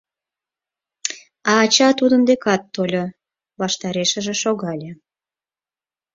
[1.49, 3.05] А ача тудын декак тольо,
[3.59, 4.91] ваштарешыже шогале.